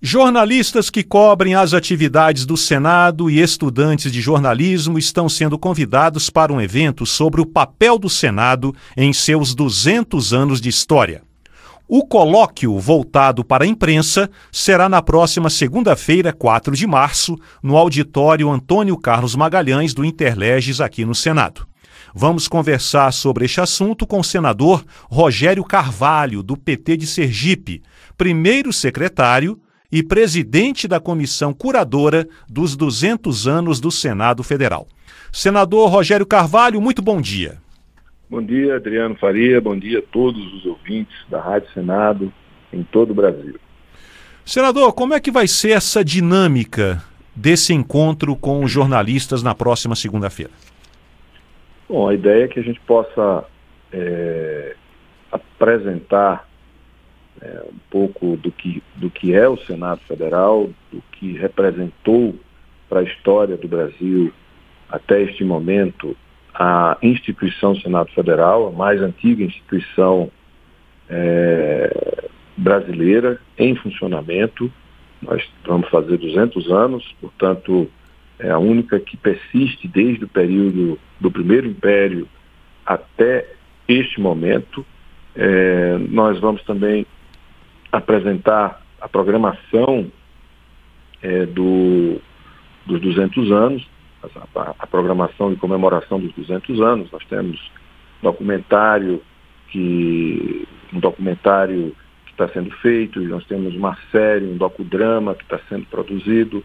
[0.00, 6.52] Jornalistas que cobrem as atividades do Senado e estudantes de jornalismo estão sendo convidados para
[6.52, 11.22] um evento sobre o papel do Senado em seus 200 anos de história.
[11.88, 18.48] O colóquio voltado para a imprensa será na próxima segunda-feira, 4 de março, no auditório
[18.48, 21.66] Antônio Carlos Magalhães do Interleges aqui no Senado.
[22.14, 27.82] Vamos conversar sobre este assunto com o senador Rogério Carvalho, do PT de Sergipe,
[28.16, 29.60] primeiro secretário
[29.90, 34.86] e presidente da comissão curadora dos 200 anos do Senado Federal.
[35.32, 37.58] Senador Rogério Carvalho, muito bom dia.
[38.28, 39.60] Bom dia, Adriano Faria.
[39.60, 42.32] Bom dia a todos os ouvintes da Rádio Senado
[42.72, 43.58] em todo o Brasil.
[44.44, 47.02] Senador, como é que vai ser essa dinâmica
[47.34, 50.52] desse encontro com os jornalistas na próxima segunda-feira?
[51.88, 53.44] Bom, a ideia é que a gente possa
[53.92, 54.74] é,
[55.32, 56.47] apresentar
[57.40, 62.34] é, um pouco do que, do que é o Senado Federal, do que representou
[62.88, 64.32] para a história do Brasil
[64.88, 66.16] até este momento
[66.54, 70.30] a instituição Senado Federal, a mais antiga instituição
[71.08, 74.70] é, brasileira em funcionamento.
[75.22, 77.88] Nós vamos fazer 200 anos, portanto,
[78.38, 82.26] é a única que persiste desde o período do primeiro império
[82.84, 83.46] até
[83.86, 84.84] este momento.
[85.36, 87.06] É, nós vamos também
[87.92, 90.10] apresentar a programação
[91.22, 92.20] é, do,
[92.86, 93.88] dos 200 anos,
[94.22, 97.10] a, a, programação de comemoração dos 200 anos.
[97.10, 97.70] Nós temos
[98.22, 99.22] documentário
[99.68, 101.94] que um documentário
[102.24, 106.64] que está sendo feito, nós temos uma série, um docudrama que está sendo produzido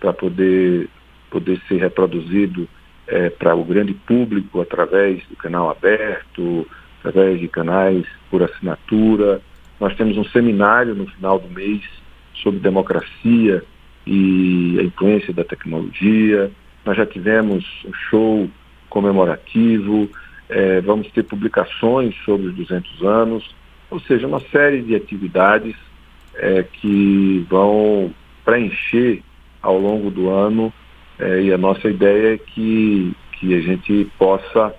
[0.00, 0.88] para poder,
[1.30, 2.68] poder ser reproduzido
[3.06, 6.66] é, para o grande público através do canal aberto,
[7.02, 9.40] através de canais por assinatura.
[9.84, 11.82] Nós temos um seminário no final do mês
[12.36, 13.62] sobre democracia
[14.06, 16.50] e a influência da tecnologia.
[16.86, 18.48] Nós já tivemos um show
[18.88, 20.08] comemorativo,
[20.48, 23.54] é, vamos ter publicações sobre os 200 anos,
[23.90, 25.76] ou seja, uma série de atividades
[26.36, 28.10] é, que vão
[28.42, 29.22] preencher
[29.60, 30.72] ao longo do ano
[31.18, 34.74] é, e a nossa ideia é que, que a gente possa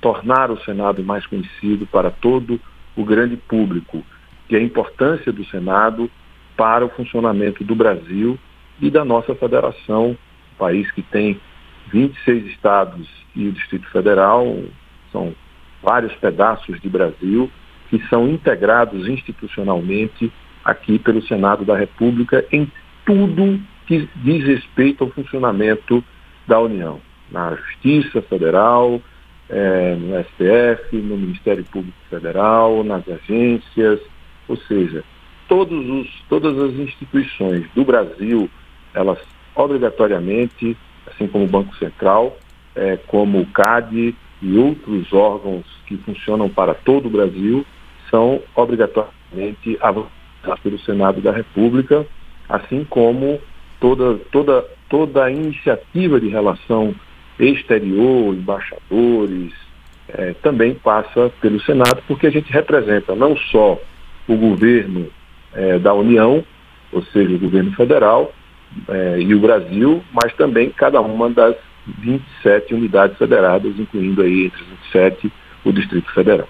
[0.00, 2.58] tornar o Senado mais conhecido para todo
[2.96, 4.02] o grande público
[4.48, 6.10] que é a importância do Senado
[6.56, 8.38] para o funcionamento do Brasil
[8.80, 10.16] e da nossa federação,
[10.58, 11.40] país que tem
[11.92, 14.58] 26 estados e o Distrito Federal,
[15.12, 15.34] são
[15.82, 17.50] vários pedaços de Brasil
[17.90, 20.32] que são integrados institucionalmente
[20.64, 22.70] aqui pelo Senado da República em
[23.04, 26.02] tudo que diz respeito ao funcionamento
[26.46, 29.00] da União, na Justiça Federal,
[29.48, 34.00] é, no STF, no Ministério Público Federal, nas agências,
[34.48, 35.04] ou seja,
[35.48, 38.50] todos os, todas as instituições do Brasil,
[38.94, 39.18] elas
[39.54, 40.76] obrigatoriamente,
[41.06, 42.36] assim como o Banco Central,
[42.74, 47.64] é, como o CAD e outros órgãos que funcionam para todo o Brasil,
[48.10, 52.06] são obrigatoriamente avançados pelo Senado da República,
[52.48, 53.40] assim como
[53.80, 56.94] toda, toda, toda a iniciativa de relação
[57.38, 59.52] exterior, embaixadores,
[60.08, 63.78] é, também passa pelo Senado, porque a gente representa não só
[64.28, 65.06] o governo
[65.54, 66.44] é, da União,
[66.92, 68.32] ou seja, o governo federal
[68.88, 71.56] é, e o Brasil, mas também cada uma das
[71.86, 75.32] 27 unidades federadas, incluindo aí entre os 27
[75.64, 76.48] o Distrito Federal.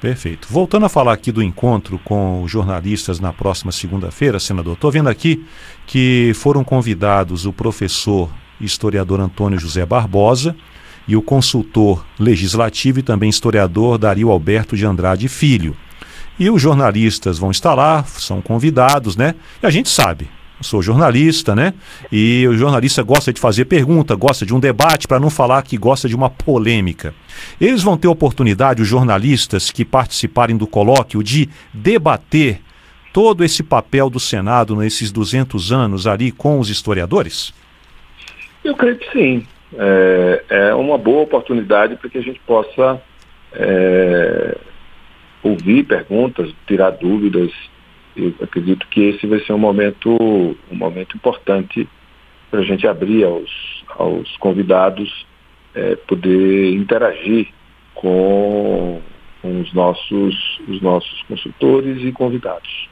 [0.00, 0.46] Perfeito.
[0.48, 5.08] Voltando a falar aqui do encontro com os jornalistas na próxima segunda-feira, senador, estou vendo
[5.08, 5.44] aqui
[5.86, 10.54] que foram convidados o professor historiador Antônio José Barbosa
[11.06, 15.76] e o consultor legislativo e também historiador Dario Alberto de Andrade Filho.
[16.38, 19.34] E os jornalistas vão estar lá, são convidados, né?
[19.62, 20.28] E a gente sabe,
[20.60, 21.74] sou jornalista, né?
[22.12, 25.76] E o jornalista gosta de fazer pergunta, gosta de um debate, para não falar que
[25.76, 27.14] gosta de uma polêmica.
[27.60, 32.60] Eles vão ter oportunidade, os jornalistas que participarem do colóquio, de debater
[33.12, 37.52] todo esse papel do Senado nesses 200 anos ali com os historiadores?
[38.64, 39.46] Eu creio que sim.
[39.76, 43.00] É, é uma boa oportunidade para que a gente possa
[43.52, 44.56] é,
[45.42, 47.50] ouvir perguntas, tirar dúvidas.
[48.16, 50.10] Eu acredito que esse vai ser um momento,
[50.70, 51.88] um momento importante
[52.50, 55.26] para a gente abrir aos, aos convidados
[55.74, 57.48] é, poder interagir
[57.94, 59.00] com,
[59.42, 62.88] com os, nossos, os nossos consultores e convidados.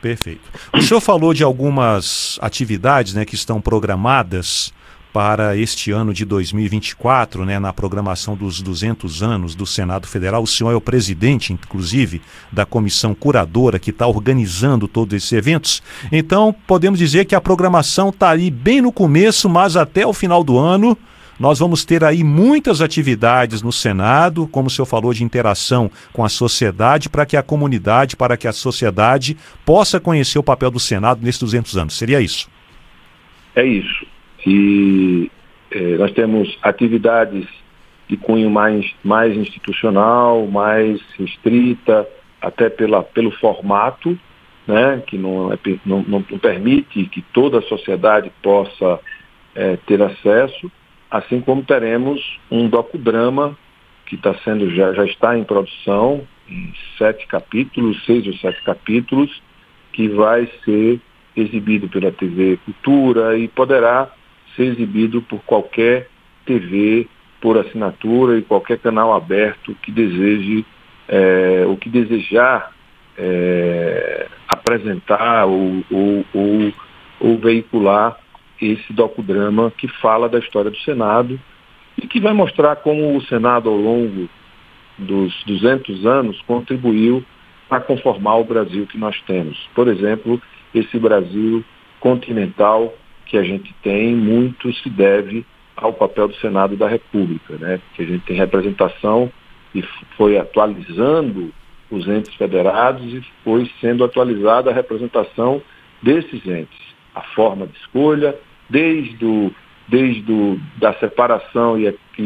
[0.00, 0.42] Perfeito.
[0.72, 4.72] O senhor falou de algumas atividades né, que estão programadas
[5.14, 10.42] para este ano de 2024, né, na programação dos 200 anos do Senado Federal.
[10.42, 12.20] O senhor é o presidente, inclusive,
[12.50, 15.84] da comissão curadora que está organizando todos esses eventos.
[16.10, 20.42] Então, podemos dizer que a programação está aí bem no começo, mas até o final
[20.42, 20.98] do ano.
[21.38, 26.24] Nós vamos ter aí muitas atividades no Senado, como o senhor falou, de interação com
[26.24, 30.80] a sociedade, para que a comunidade, para que a sociedade possa conhecer o papel do
[30.80, 31.96] Senado nesses 200 anos.
[31.96, 32.48] Seria isso?
[33.54, 34.03] É isso
[34.44, 35.30] que
[35.70, 37.46] eh, nós temos atividades
[38.06, 42.06] de cunho mais, mais institucional, mais restrita,
[42.42, 44.18] até pela, pelo formato,
[44.66, 49.00] né, que não, é, não, não, permite que toda a sociedade possa
[49.54, 50.70] eh, ter acesso,
[51.10, 52.20] assim como teremos
[52.50, 53.56] um docudrama
[54.04, 59.42] que está sendo já, já está em produção, em sete capítulos, seis ou sete capítulos,
[59.90, 61.00] que vai ser
[61.34, 64.10] exibido pela TV Cultura e poderá
[64.56, 66.08] ser exibido por qualquer
[66.46, 67.08] TV
[67.40, 70.64] por assinatura e qualquer canal aberto que deseje
[71.08, 72.72] é, ou que desejar
[73.18, 76.72] é, apresentar ou, ou, ou,
[77.20, 78.18] ou veicular
[78.60, 81.38] esse docudrama que fala da história do Senado
[82.00, 84.28] e que vai mostrar como o Senado, ao longo
[84.98, 87.24] dos 200 anos, contribuiu
[87.68, 89.58] para conformar o Brasil que nós temos.
[89.74, 90.40] Por exemplo,
[90.74, 91.64] esse Brasil
[92.00, 92.94] continental
[93.26, 95.44] que a gente tem muito se deve
[95.76, 97.80] ao papel do Senado da República, né?
[97.94, 99.30] que a gente tem representação
[99.74, 99.82] e
[100.16, 101.52] foi atualizando
[101.90, 105.60] os entes federados e foi sendo atualizada a representação
[106.02, 106.78] desses entes,
[107.14, 108.34] a forma de escolha,
[108.68, 109.52] desde, o,
[109.88, 111.88] desde o, da separação e,
[112.18, 112.22] e,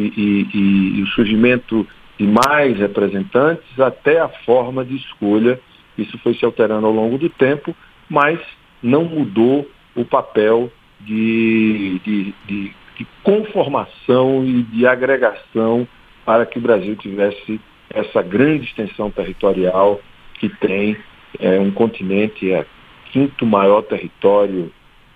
[0.53, 1.87] e, e o surgimento
[2.17, 5.59] de mais representantes até a forma de escolha.
[5.97, 7.75] Isso foi se alterando ao longo do tempo,
[8.09, 8.39] mas
[8.81, 15.87] não mudou o papel de, de, de, de conformação e de agregação
[16.25, 17.59] para que o Brasil tivesse
[17.89, 19.99] essa grande extensão territorial
[20.39, 20.97] que tem
[21.39, 22.65] é, um continente, é
[23.11, 24.71] quinto maior território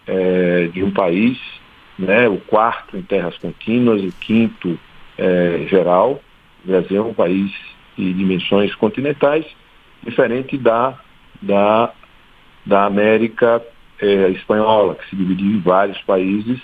[0.08, 1.38] é, de um país,
[1.98, 4.80] né, o quarto em terras contínuas, o quinto
[5.18, 6.22] é, geral.
[6.64, 7.52] O Brasil é um país
[7.98, 9.46] de dimensões continentais,
[10.04, 11.00] diferente da,
[11.42, 11.94] da,
[12.66, 13.62] da América
[14.04, 16.60] é, espanhola, que se dividiu em vários países.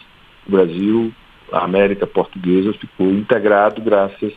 [0.46, 1.14] O Brasil,
[1.52, 4.34] a América Portuguesa ficou integrado graças,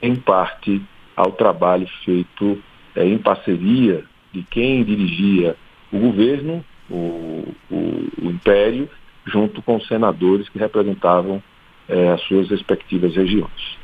[0.00, 0.82] em parte,
[1.14, 2.58] ao trabalho feito
[2.94, 5.56] é, em parceria de quem dirigia
[5.92, 8.88] o governo, o, o, o império,
[9.26, 11.42] junto com os senadores que representavam
[11.88, 13.78] é, as suas respectivas regiões.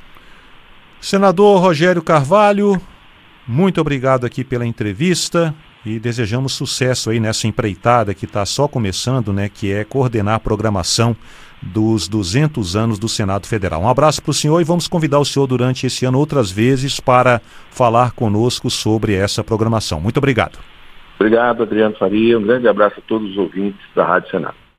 [1.01, 2.81] Senador Rogério Carvalho,
[3.47, 9.33] muito obrigado aqui pela entrevista e desejamos sucesso aí nessa empreitada que está só começando,
[9.33, 11.17] né, que é coordenar a programação
[11.61, 13.83] dos 200 anos do Senado Federal.
[13.83, 16.99] Um abraço para o senhor e vamos convidar o senhor durante esse ano outras vezes
[16.99, 17.41] para
[17.71, 20.01] falar conosco sobre essa programação.
[20.01, 20.59] Muito obrigado.
[21.19, 22.39] Obrigado, Adriano Faria.
[22.39, 24.62] Um grande abraço a todos os ouvintes da Rádio Senado.